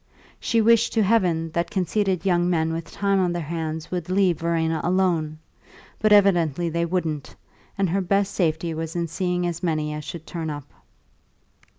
She 0.39 0.61
wished 0.61 0.93
to 0.93 1.03
heaven 1.03 1.51
that 1.51 1.69
conceited 1.69 2.25
young 2.25 2.49
men 2.49 2.73
with 2.73 2.89
time 2.91 3.19
on 3.19 3.33
their 3.33 3.43
hands 3.43 3.91
would 3.91 4.09
leave 4.09 4.39
Verena 4.39 4.81
alone; 4.83 5.37
but 5.99 6.11
evidently 6.11 6.69
they 6.69 6.85
wouldn't, 6.87 7.35
and 7.77 7.87
her 7.87 8.01
best 8.01 8.33
safety 8.33 8.73
was 8.73 8.95
in 8.95 9.07
seeing 9.07 9.45
as 9.45 9.61
many 9.61 9.93
as 9.93 10.03
should 10.03 10.25
turn 10.25 10.49
up. 10.49 10.65